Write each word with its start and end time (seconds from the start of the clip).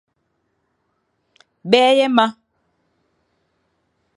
Bèye 1.69 2.07
ma. 2.15 2.25